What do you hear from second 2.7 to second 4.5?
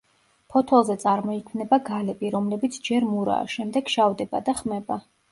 ჯერ მურაა, შემდეგ შავდება